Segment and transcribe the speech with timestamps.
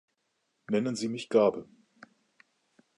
[0.71, 1.69] Nennen Sie mich Gabe.